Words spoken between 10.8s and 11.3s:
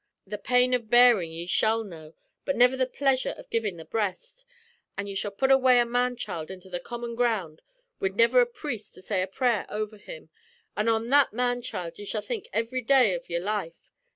on